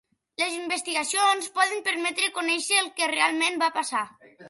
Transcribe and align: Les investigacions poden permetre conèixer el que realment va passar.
Les 0.43 0.55
investigacions 0.59 1.51
poden 1.59 1.85
permetre 1.89 2.33
conèixer 2.41 2.83
el 2.85 2.93
que 2.99 3.15
realment 3.15 3.65
va 3.67 3.73
passar. 3.81 4.07